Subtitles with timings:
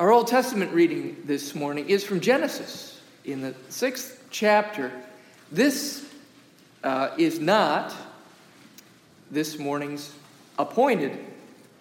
[0.00, 4.90] Our Old Testament reading this morning is from Genesis in the sixth chapter.
[5.52, 6.08] This
[6.82, 7.94] uh, is not
[9.30, 10.10] this morning's
[10.58, 11.18] appointed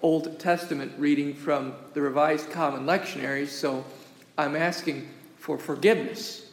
[0.02, 3.86] Old Testament reading from the Revised Common Lectionary, so
[4.38, 5.08] I'm asking
[5.38, 6.46] for forgiveness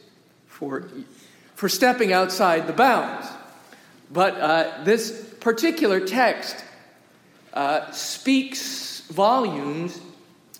[0.47, 0.87] for,
[1.55, 3.27] for stepping outside the bounds.
[4.09, 6.63] But uh, this particular text
[7.53, 9.99] uh, speaks volumes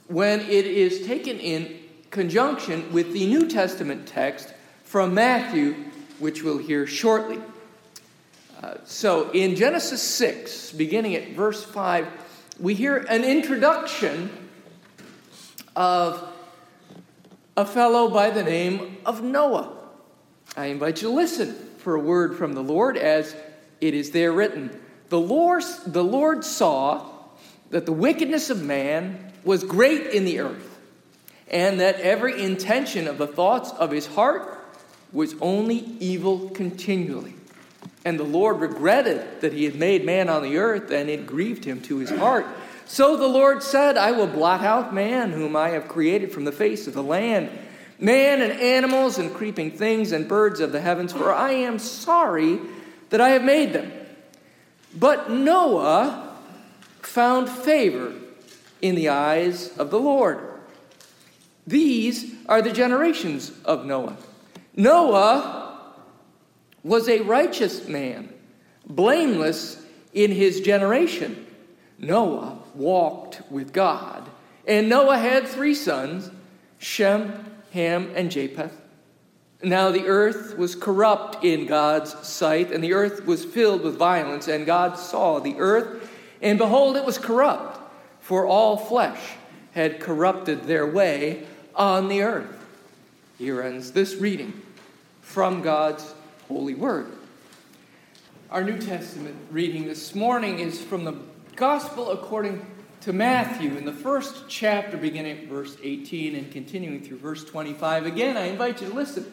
[0.07, 1.79] when it is taken in
[2.11, 5.75] conjunction with the New Testament text from Matthew,
[6.19, 7.39] which we'll hear shortly.
[8.61, 12.07] Uh, so in Genesis 6, beginning at verse 5,
[12.59, 14.31] we hear an introduction
[15.75, 16.27] of
[17.55, 19.73] a fellow by the name of Noah.
[20.55, 23.35] I invite you to listen for a word from the Lord as
[23.79, 24.79] it is there written.
[25.09, 27.16] The Lord, the Lord saw
[27.69, 30.79] that the wickedness of man was great in the earth,
[31.49, 34.59] and that every intention of the thoughts of his heart
[35.11, 37.33] was only evil continually.
[38.03, 41.65] And the Lord regretted that he had made man on the earth, and it grieved
[41.65, 42.45] him to his heart.
[42.85, 46.51] So the Lord said, I will blot out man, whom I have created from the
[46.51, 47.49] face of the land,
[47.99, 52.59] man and animals and creeping things and birds of the heavens, for I am sorry
[53.09, 53.91] that I have made them.
[54.95, 56.26] But Noah
[57.07, 58.13] found favor
[58.81, 60.39] in the eyes of the Lord.
[61.65, 64.17] These are the generations of Noah.
[64.75, 65.93] Noah
[66.83, 68.33] was a righteous man,
[68.85, 69.83] blameless
[70.13, 71.45] in his generation.
[71.97, 74.29] Noah walked with God.
[74.67, 76.29] And Noah had three sons
[76.77, 78.79] Shem, Ham, and Japheth.
[79.63, 84.47] Now the earth was corrupt in God's sight, and the earth was filled with violence,
[84.47, 86.09] and God saw the earth,
[86.41, 87.79] and behold, it was corrupt
[88.21, 89.35] for all flesh
[89.73, 91.43] had corrupted their way
[91.75, 92.65] on the earth.
[93.37, 94.61] Here ends this reading
[95.21, 96.13] from God's
[96.47, 97.11] holy word.
[98.49, 101.15] Our New Testament reading this morning is from the
[101.55, 102.65] Gospel according
[103.01, 108.05] to Matthew in the first chapter, beginning at verse 18 and continuing through verse 25.
[108.05, 109.31] Again, I invite you to listen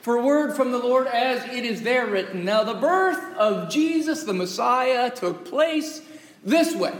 [0.00, 2.44] for a word from the Lord as it is there written.
[2.44, 6.00] Now, the birth of Jesus the Messiah took place
[6.44, 6.94] this way.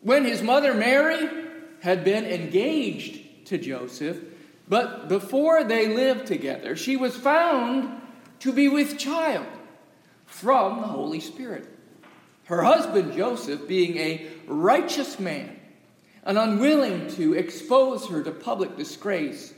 [0.00, 1.28] When his mother Mary
[1.80, 4.18] had been engaged to Joseph,
[4.68, 8.00] but before they lived together, she was found
[8.40, 9.46] to be with child
[10.26, 11.68] from the Holy Spirit.
[12.44, 15.58] Her husband Joseph, being a righteous man
[16.24, 19.54] and unwilling to expose her to public disgrace,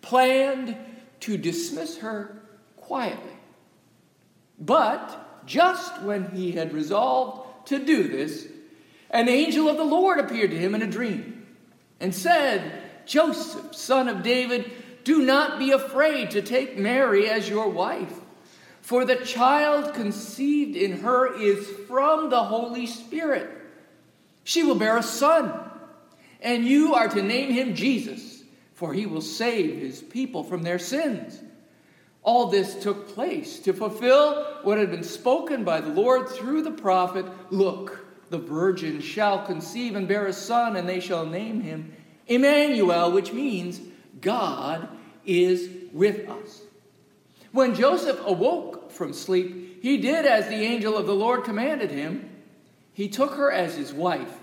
[0.00, 0.76] planned
[1.20, 2.42] to dismiss her
[2.76, 3.32] quietly.
[4.58, 8.46] But just when he had resolved to do this,
[9.10, 11.46] an angel of the Lord appeared to him in a dream
[12.00, 14.70] and said, Joseph, son of David,
[15.04, 18.14] do not be afraid to take Mary as your wife,
[18.80, 23.50] for the child conceived in her is from the Holy Spirit.
[24.44, 25.52] She will bear a son,
[26.40, 28.42] and you are to name him Jesus,
[28.74, 31.40] for he will save his people from their sins.
[32.22, 36.70] All this took place to fulfill what had been spoken by the Lord through the
[36.70, 41.92] prophet Look, the virgin shall conceive and bear a son, and they shall name him
[42.28, 43.80] Emmanuel, which means
[44.20, 44.88] God
[45.26, 46.62] is with us.
[47.50, 52.30] When Joseph awoke from sleep, he did as the angel of the Lord commanded him.
[52.94, 54.38] He took her as his wife,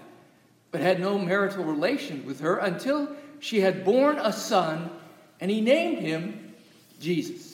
[0.71, 4.91] but had no marital relation with her until she had borne a son,
[5.39, 6.53] and he named him
[6.99, 7.48] Jesus.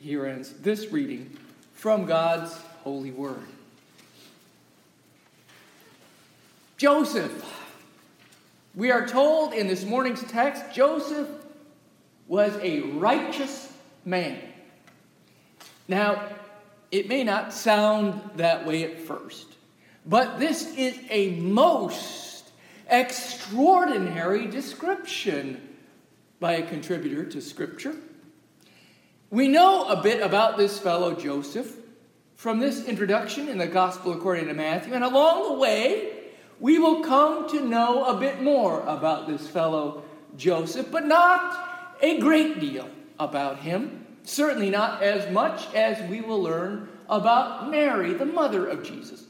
[0.00, 1.36] Here ends this reading
[1.74, 3.42] from God's holy word.
[6.76, 7.56] Joseph.
[8.76, 11.28] We are told in this morning's text Joseph
[12.28, 13.72] was a righteous
[14.04, 14.38] man.
[15.88, 16.28] Now,
[16.92, 19.46] it may not sound that way at first,
[20.06, 22.50] but this is a most
[22.88, 25.60] extraordinary description
[26.38, 27.96] by a contributor to Scripture.
[29.30, 31.76] We know a bit about this fellow Joseph
[32.34, 36.12] from this introduction in the Gospel according to Matthew, and along the way,
[36.60, 40.02] we will come to know a bit more about this fellow
[40.38, 42.88] Joseph, but not a great deal
[43.18, 44.06] about him.
[44.22, 49.24] Certainly not as much as we will learn about Mary, the mother of Jesus.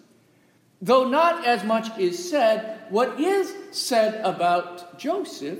[0.80, 5.58] Though not as much is said, what is said about Joseph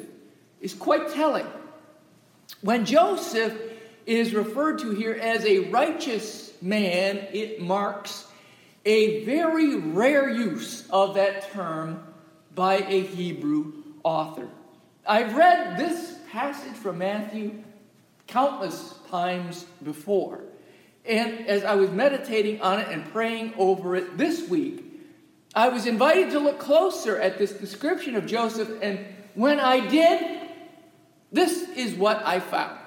[0.60, 1.46] is quite telling.
[2.60, 3.52] When Joseph
[4.08, 8.26] is referred to here as a righteous man, it marks
[8.86, 12.02] a very rare use of that term
[12.54, 14.48] by a Hebrew author.
[15.06, 17.62] I've read this passage from Matthew
[18.26, 20.40] countless times before.
[21.04, 24.84] And as I was meditating on it and praying over it this week,
[25.54, 28.70] I was invited to look closer at this description of Joseph.
[28.82, 29.00] And
[29.34, 30.48] when I did,
[31.30, 32.78] this is what I found.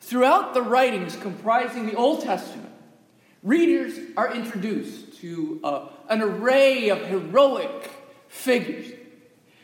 [0.00, 2.72] Throughout the writings comprising the Old Testament,
[3.42, 7.90] readers are introduced to uh, an array of heroic
[8.28, 8.92] figures.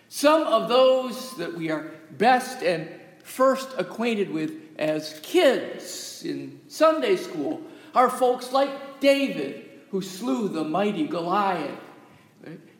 [0.09, 2.89] Some of those that we are best and
[3.23, 7.63] first acquainted with as kids in Sunday school
[7.95, 11.81] are folks like David, who slew the mighty Goliath,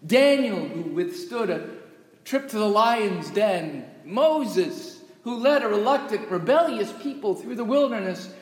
[0.07, 1.69] Daniel, who withstood a
[2.25, 4.96] trip to the lion's den, Moses,
[5.27, 8.33] who led a reluctant, rebellious people through the wilderness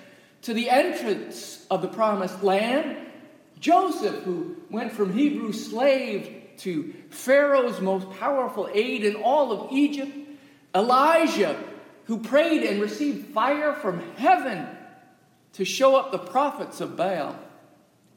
[0.42, 2.94] to the entrance of the promised land,
[3.58, 10.14] Joseph, who went from Hebrew slave to Pharaoh's most powerful aide in all of Egypt,
[10.74, 11.58] Elijah,
[12.04, 14.68] who prayed and received fire from heaven
[15.54, 17.34] to show up the prophets of Baal,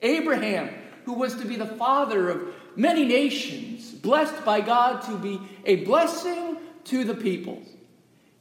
[0.02, 0.72] Abraham,
[1.06, 5.86] who was to be the father of many nations, blessed by God to be a
[5.86, 7.66] blessing to the peoples.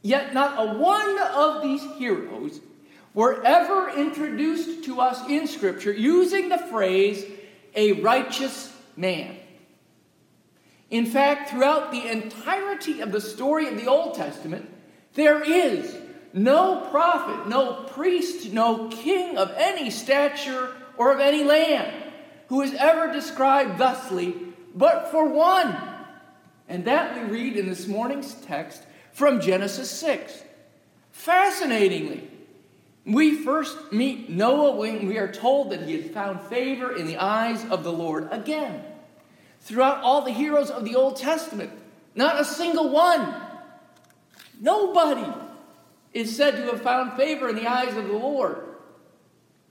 [0.07, 2.61] Yet not a one of these heroes
[3.13, 7.25] were ever introduced to us in Scripture using the phrase,
[7.75, 9.37] a righteous man.
[10.91, 14.71] In fact, throughout the entirety of the story of the Old Testament,
[15.15, 15.97] there is
[16.33, 22.13] no prophet, no priest, no king of any stature or of any land
[22.47, 24.37] who is ever described thusly,
[24.73, 25.77] but for one.
[26.69, 28.85] And that we read in this morning's text
[29.17, 30.43] from Genesis 6.
[31.11, 32.29] Fascinatingly,
[33.07, 37.17] we first meet Noah when we are told that he had found favor in the
[37.17, 38.29] eyes of the Lord.
[38.31, 38.85] Again,
[39.63, 41.71] throughout all the heroes of the Old Testament,
[42.15, 43.35] not a single one,
[44.61, 45.33] nobody
[46.13, 48.67] is said to have found favor in the eyes of the Lord.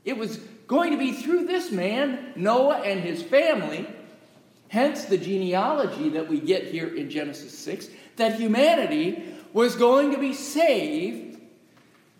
[0.06, 3.88] It was going to be through this man, Noah and his family,
[4.70, 10.18] hence the genealogy that we get here in Genesis 6, that humanity was going to
[10.18, 11.40] be saved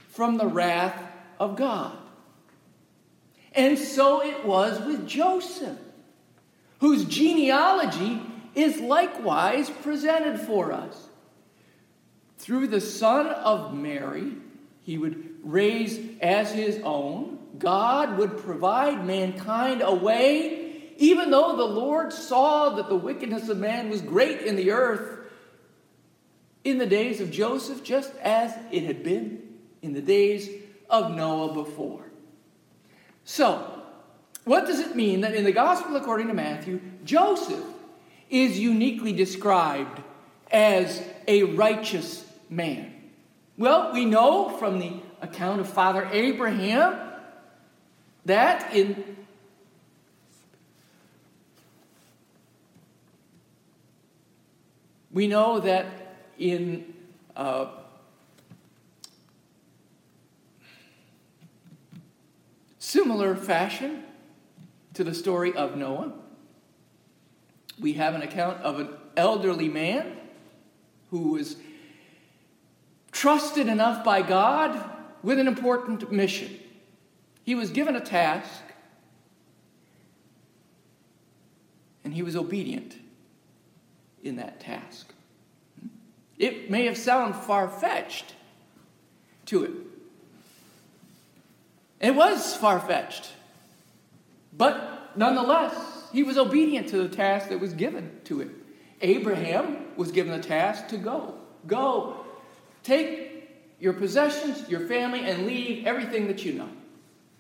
[0.08, 0.98] from the wrath
[1.38, 1.98] of God.
[3.52, 5.78] And so it was with Joseph,
[6.80, 8.22] whose genealogy
[8.56, 11.10] is likewise presented for us.
[12.38, 14.32] Through the son of Mary,
[14.84, 17.38] he would raise as his own.
[17.60, 23.58] God would provide mankind a way, even though the Lord saw that the wickedness of
[23.58, 25.16] man was great in the earth
[26.66, 29.42] in the days of Joseph, just as it had been
[29.84, 30.50] in the days
[30.90, 32.04] of Noah before.
[33.24, 33.84] So,
[34.44, 37.64] what does it mean that in the Gospel according to Matthew, Joseph
[38.30, 40.02] is uniquely described
[40.52, 42.92] as a righteous man?
[43.58, 47.00] Well, we know from the account of Father Abraham
[48.26, 49.18] that in
[55.12, 56.05] we know that
[56.38, 56.94] in
[57.36, 57.68] uh,
[62.80, 64.04] similar fashion
[64.94, 66.14] to the story of Noah,
[67.80, 70.18] we have an account of an elderly man
[71.10, 71.58] who was
[73.12, 74.92] trusted enough by God
[75.24, 76.60] with an important mission.
[77.44, 78.62] He was given a task,
[82.04, 82.96] and he was obedient
[84.24, 85.15] in that task.
[86.38, 88.34] It may have sounded far fetched
[89.46, 89.86] to him.
[92.00, 93.32] It was far fetched.
[94.58, 98.62] But nonetheless, he was obedient to the task that was given to him.
[99.02, 101.36] Abraham was given the task to go.
[101.68, 102.26] Go.
[102.84, 103.50] Take
[103.80, 106.70] your possessions, your family, and leave everything that you know.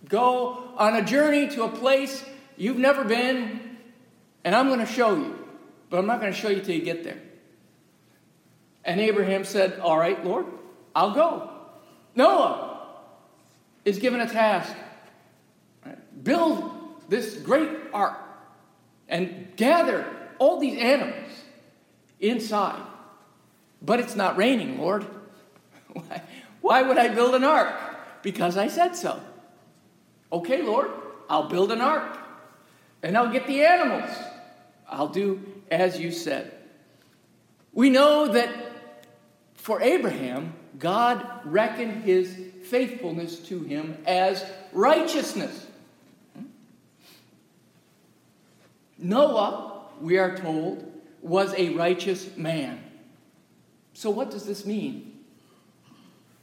[0.10, 2.24] Go on a journey to a place
[2.58, 3.78] you've never been,
[4.44, 5.40] and I'm going to show you.
[5.90, 7.20] But I'm not going to show you till you get there.
[8.86, 10.46] And Abraham said, All right, Lord,
[10.94, 11.50] I'll go.
[12.16, 12.88] Noah
[13.84, 14.74] is given a task
[16.24, 16.72] build
[17.08, 18.18] this great ark
[19.08, 20.06] and gather
[20.40, 21.32] all these animals
[22.20, 22.82] inside.
[23.82, 25.06] But it's not raining, Lord.
[25.94, 26.22] Why,
[26.62, 27.74] why would I build an ark?
[28.22, 29.22] Because I said so.
[30.32, 30.90] Okay, Lord,
[31.30, 32.18] I'll build an ark
[33.04, 34.10] and I'll get the animals.
[34.90, 36.52] I'll do as you said.
[37.72, 38.50] We know that
[39.66, 45.66] for Abraham, God reckoned his faithfulness to him as righteousness.
[49.00, 50.92] Noah, we are told,
[51.24, 52.80] was a righteous man.
[53.94, 55.18] So what does this mean?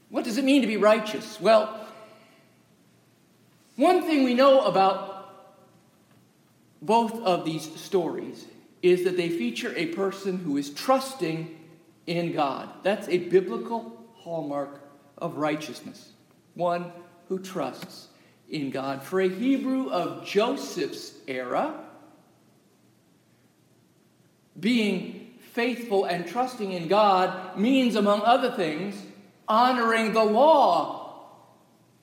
[0.08, 1.40] What does it mean to be righteous?
[1.40, 1.86] Well,
[3.76, 5.54] one thing we know about
[6.82, 8.46] both of these stories
[8.82, 11.60] is that they feature a person who is trusting
[12.06, 12.68] in God.
[12.82, 14.80] That's a biblical hallmark
[15.18, 16.12] of righteousness.
[16.54, 16.92] One
[17.28, 18.08] who trusts
[18.48, 19.02] in God.
[19.02, 21.74] For a Hebrew of Joseph's era,
[24.58, 29.00] being faithful and trusting in God means, among other things,
[29.48, 31.24] honoring the law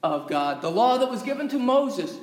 [0.01, 2.17] of God, the law that was given to Moses.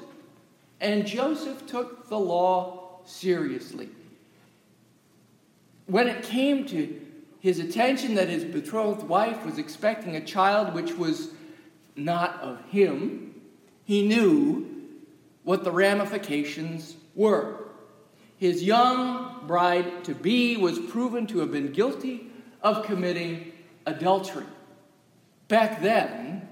[0.81, 3.89] And Joseph took the law seriously.
[5.87, 7.06] When it came to
[7.47, 11.29] his attention that his betrothed wife was expecting a child which was
[11.95, 13.41] not of him,
[13.85, 14.67] he knew
[15.45, 17.69] what the ramifications were.
[18.37, 23.53] His young bride to be was proven to have been guilty of committing
[23.87, 24.47] adultery.
[25.47, 26.49] Back then,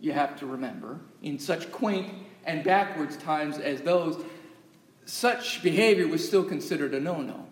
[0.00, 2.10] you have to remember, in such quaint
[2.46, 4.24] and backwards times as those,
[5.04, 7.45] such behavior was still considered a no no.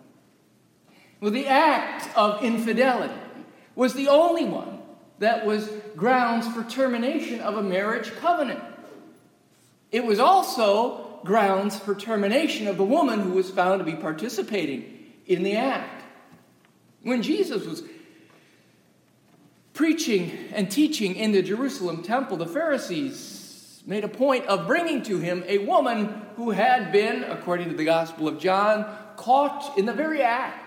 [1.25, 3.19] Well, the act of infidelity
[3.73, 4.77] was the only one
[5.17, 8.63] that was grounds for termination of a marriage covenant.
[9.91, 14.83] It was also grounds for termination of the woman who was found to be participating
[15.25, 16.03] in the act.
[17.01, 17.81] When Jesus was
[19.73, 25.17] preaching and teaching in the Jerusalem temple, the Pharisees made a point of bringing to
[25.17, 29.93] him a woman who had been, according to the Gospel of John, caught in the
[29.93, 30.64] very act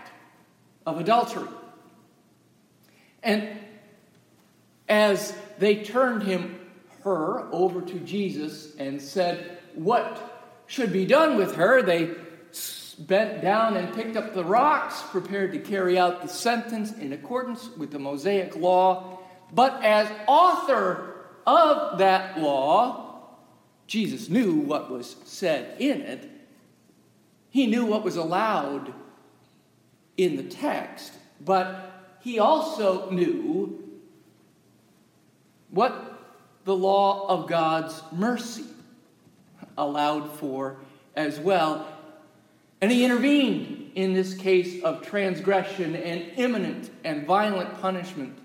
[0.88, 1.48] of adultery.
[3.22, 3.48] And
[4.88, 6.58] as they turned him,
[7.02, 11.82] her, over to Jesus and said, What should be done with her?
[11.82, 12.14] They
[12.98, 17.68] bent down and picked up the rocks, prepared to carry out the sentence in accordance
[17.76, 19.20] with the Mosaic law.
[19.52, 21.14] But as author
[21.46, 23.36] of that law,
[23.86, 26.28] Jesus knew what was said in it.
[27.50, 28.92] He knew what was allowed
[30.18, 33.82] in the text, but he also knew
[35.70, 36.20] what
[36.64, 38.64] the law of God's mercy
[39.78, 40.76] allowed for
[41.14, 41.86] as well.
[42.80, 48.36] And he intervened in this case of transgression and imminent and violent punishment.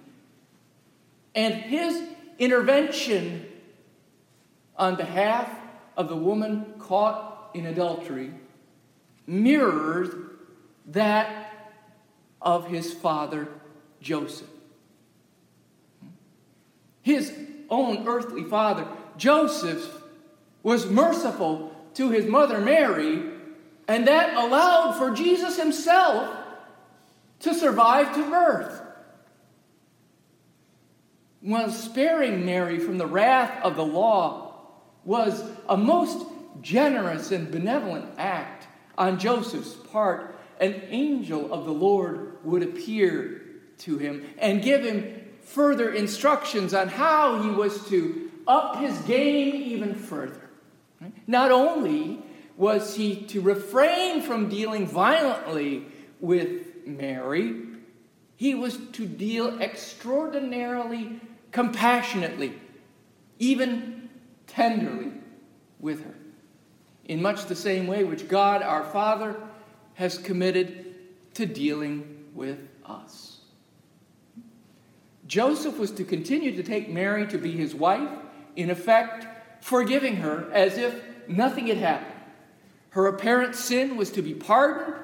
[1.35, 2.01] And his
[2.39, 3.45] intervention
[4.77, 5.49] on behalf
[5.97, 8.31] of the woman caught in adultery
[9.27, 10.09] mirrors
[10.87, 11.42] that
[12.43, 13.47] of his father
[14.01, 14.49] Joseph.
[17.01, 17.33] His
[17.69, 20.01] own earthly father, Joseph,
[20.61, 23.21] was merciful to his mother Mary,
[23.87, 26.35] and that allowed for Jesus himself
[27.39, 28.81] to survive to birth.
[31.41, 34.61] While sparing Mary from the wrath of the law
[35.03, 36.25] was a most
[36.61, 43.41] generous and benevolent act on Joseph's part, an angel of the Lord would appear
[43.79, 49.53] to him and give him further instructions on how he was to up his game
[49.55, 50.49] even further.
[51.27, 52.23] Not only
[52.55, 55.85] was he to refrain from dealing violently
[56.21, 57.61] with Mary,
[58.37, 61.19] he was to deal extraordinarily
[61.51, 62.53] compassionately,
[63.37, 64.09] even
[64.47, 65.11] tenderly
[65.79, 66.15] with her,
[67.03, 69.35] in much the same way which God our Father
[69.95, 70.95] has committed
[71.35, 73.39] to dealing with us.
[75.27, 78.09] Joseph was to continue to take Mary to be his wife,
[78.55, 79.25] in effect,
[79.63, 82.13] forgiving her as if nothing had happened.
[82.89, 84.95] Her apparent sin was to be pardoned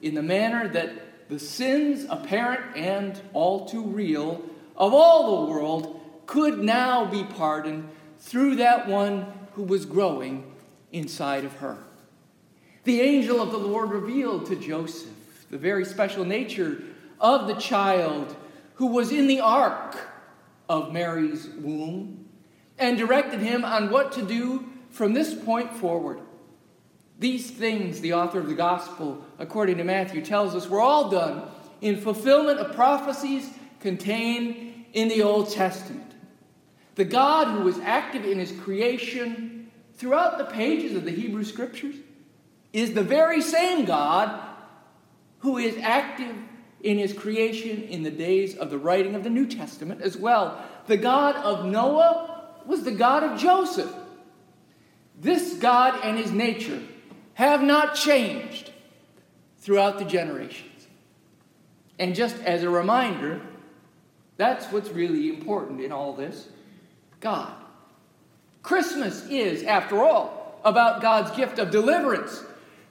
[0.00, 4.42] in the manner that the sins, apparent and all too real,
[4.76, 10.52] of all the world could now be pardoned through that one who was growing
[10.92, 11.78] inside of her.
[12.84, 15.10] The angel of the Lord revealed to Joseph
[15.50, 16.82] the very special nature
[17.20, 18.34] of the child
[18.74, 19.96] who was in the ark
[20.68, 22.26] of Mary's womb
[22.78, 26.20] and directed him on what to do from this point forward.
[27.18, 31.42] These things, the author of the gospel, according to Matthew, tells us, were all done
[31.80, 33.48] in fulfillment of prophecies
[33.78, 36.12] contained in the Old Testament.
[36.96, 41.96] The God who was active in his creation throughout the pages of the Hebrew Scriptures
[42.72, 44.40] is the very same God
[45.40, 46.34] who is active
[46.82, 50.62] in his creation in the days of the writing of the New Testament as well.
[50.86, 53.92] The God of Noah was the God of Joseph.
[55.20, 56.80] This God and his nature
[57.34, 58.72] have not changed
[59.58, 60.88] throughout the generations.
[61.98, 63.40] And just as a reminder,
[64.36, 66.48] That's what's really important in all this
[67.20, 67.52] God.
[68.62, 72.42] Christmas is, after all, about God's gift of deliverance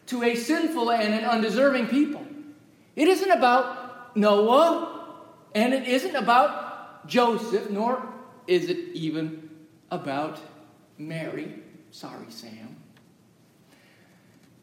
[0.08, 2.26] to a sinful and an undeserving people.
[2.96, 5.08] It isn't about Noah,
[5.56, 8.08] and it isn't about Joseph, nor
[8.48, 9.50] is it even
[9.90, 10.40] about
[10.98, 11.56] Mary.
[11.92, 12.76] Sorry, Sam.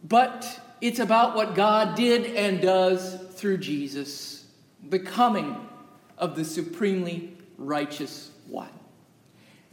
[0.04, 4.46] But it's about what God did and does through Jesus,
[4.88, 5.56] the coming
[6.16, 8.70] of the supremely righteous one.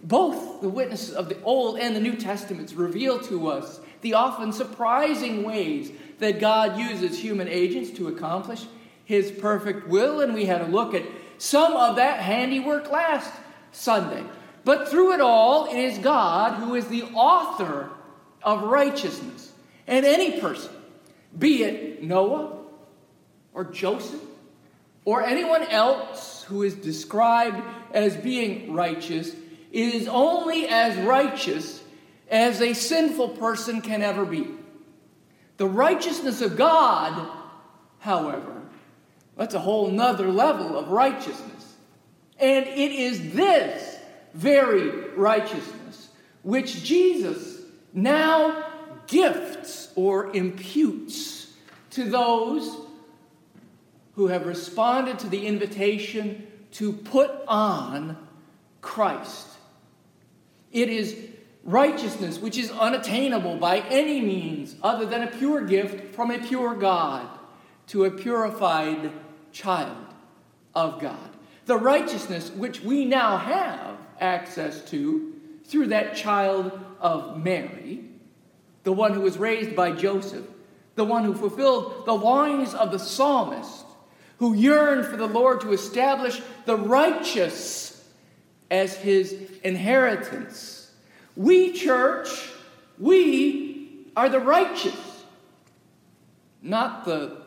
[0.04, 4.54] Both the witnesses of the Old and the New Testaments reveal to us the often
[4.54, 8.64] surprising ways that God uses human agents to accomplish
[9.04, 11.02] his perfect will, and we had a look at
[11.40, 13.34] some of that handiwork last
[13.72, 14.24] Sunday.
[14.64, 17.90] But through it all, it is God who is the author
[18.44, 19.52] of righteousness.
[19.88, 20.72] And any person,
[21.36, 22.60] be it Noah
[23.56, 24.22] or Joseph
[25.04, 27.60] or anyone else who is described
[27.92, 29.36] as being righteous,
[29.72, 31.82] is only as righteous
[32.30, 34.48] as a sinful person can ever be.
[35.58, 37.30] The righteousness of God,
[38.00, 38.62] however,
[39.38, 41.76] that's a whole nother level of righteousness.
[42.40, 43.98] And it is this
[44.34, 46.10] very righteousness
[46.44, 47.62] which Jesus
[47.94, 48.66] now
[49.08, 51.54] gifts or imputes
[51.92, 52.78] to those
[54.16, 58.18] who have responded to the invitation to put on
[58.82, 59.48] Christ.
[60.72, 61.18] It is
[61.66, 66.76] righteousness which is unattainable by any means other than a pure gift from a pure
[66.76, 67.28] God
[67.88, 69.12] to a purified
[69.52, 70.06] child
[70.76, 71.32] of God.
[71.66, 75.34] The righteousness which we now have access to
[75.66, 78.06] through that child of Mary,
[78.84, 80.46] the one who was raised by Joseph,
[80.94, 83.86] the one who fulfilled the longings of the psalmist,
[84.38, 88.08] who yearned for the Lord to establish the righteous
[88.70, 90.75] as his inheritance
[91.36, 92.50] we, church,
[92.98, 95.24] we are the righteous,
[96.62, 97.42] not the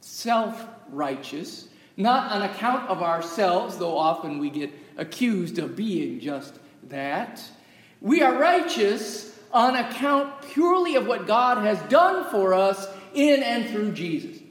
[0.00, 6.58] self righteous, not on account of ourselves, though often we get accused of being just
[6.84, 7.42] that.
[8.00, 13.70] We are righteous on account purely of what God has done for us in and
[13.70, 14.42] through Jesus.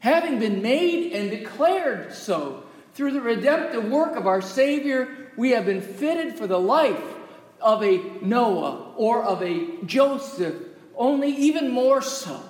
[0.00, 2.62] Having been made and declared so
[2.94, 7.17] through the redemptive work of our Savior, we have been fitted for the life
[7.68, 10.54] of a Noah or of a Joseph,
[10.96, 12.40] only even more so.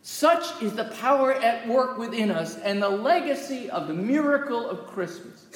[0.00, 4.86] Such is the power at work within us and the legacy of the miracle of
[4.86, 5.46] Christmas.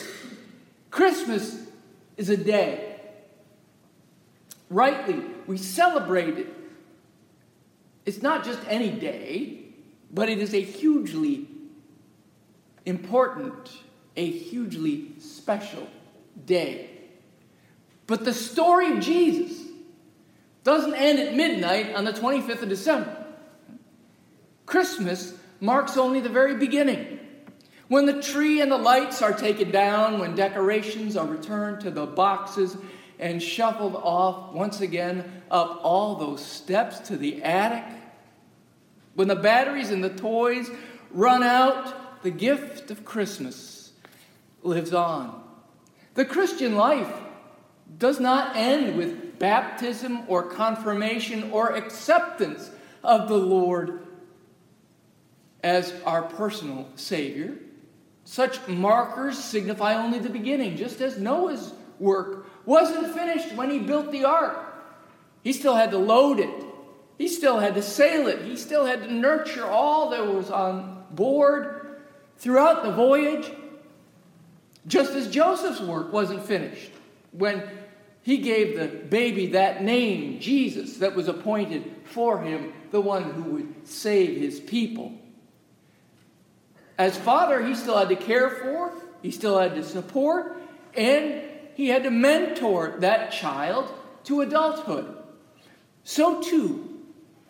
[0.91, 1.59] Christmas
[2.19, 3.01] is a day.
[4.69, 6.55] Rightly, we celebrate it.
[8.05, 9.71] It's not just any day,
[10.13, 11.49] but it is a hugely
[12.85, 13.71] important,
[14.17, 15.89] a hugely special
[16.45, 16.98] day.
[18.09, 19.65] But the story of Jesus
[20.65, 23.27] doesn't end at midnight on the 25th of December.
[24.67, 27.21] Christmas marks only the very beginning.
[27.89, 32.07] When the tree and the lights are taken down, when decorations are returned to the
[32.07, 32.77] boxes
[33.19, 37.85] and shuffled off once again up all those steps to the attic,
[39.15, 40.71] when the batteries and the toys
[41.11, 43.93] run out, the gift of Christmas
[44.63, 45.43] lives on.
[46.15, 47.13] The Christian life
[47.97, 52.71] does not end with baptism or confirmation or acceptance
[53.03, 54.07] of the Lord
[55.63, 57.57] as our personal Savior.
[58.25, 64.13] Such markers signify only the beginning, just as Noah's work wasn't finished when he built
[64.13, 64.67] the ark.
[65.43, 66.65] He still had to load it,
[67.17, 71.05] he still had to sail it, he still had to nurture all that was on
[71.11, 72.01] board
[72.37, 73.51] throughout the voyage,
[74.87, 76.93] just as Joseph's work wasn't finished
[77.33, 77.69] when
[78.23, 83.43] he gave the baby that name, Jesus, that was appointed for him, the one who
[83.53, 85.13] would save his people.
[86.99, 90.61] As father, he still had to care for, he still had to support,
[90.95, 91.43] and
[91.75, 93.89] he had to mentor that child
[94.25, 95.17] to adulthood.
[96.05, 97.01] So, too,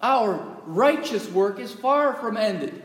[0.02, 2.82] our righteous work is far from ended.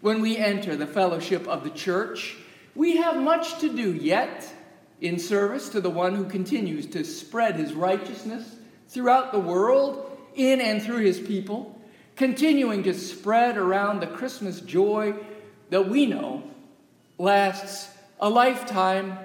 [0.00, 2.36] When we enter the fellowship of the church,
[2.74, 4.52] we have much to do yet
[5.02, 8.56] in service to the one who continues to spread his righteousness
[8.88, 11.78] throughout the world, in and through his people,
[12.14, 15.14] continuing to spread around the Christmas joy
[15.70, 16.44] that we know
[17.18, 19.18] lasts a lifetime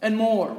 [0.00, 0.56] and more.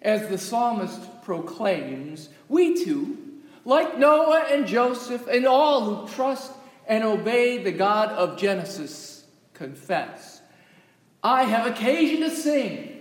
[0.00, 3.18] As the psalmist proclaims, we too,
[3.64, 6.52] like Noah and Joseph and all who trust
[6.86, 10.40] and obey the God of Genesis, confess
[11.22, 12.97] I have occasion to sing.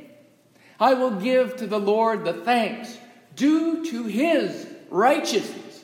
[0.79, 2.97] I will give to the Lord the thanks
[3.35, 5.83] due to his righteousness.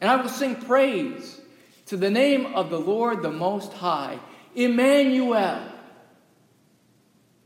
[0.00, 1.40] And I will sing praise
[1.86, 4.18] to the name of the Lord the Most High,
[4.54, 5.62] Emmanuel,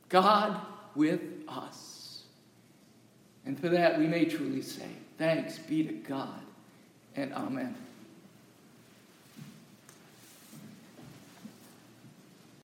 [0.08, 0.60] God
[0.94, 2.24] with us.
[3.44, 6.40] And for that we may truly say, Thanks be to God
[7.16, 7.76] and Amen.